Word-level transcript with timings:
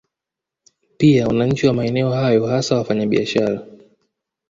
Pia 0.97 1.27
wananchi 1.27 1.67
wa 1.67 1.73
maeneo 1.73 2.11
hayo 2.11 2.47
hasa 2.47 2.75
wafanya 2.75 3.05
biashara 3.05 3.65